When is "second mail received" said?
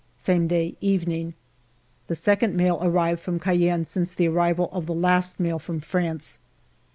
2.15-3.19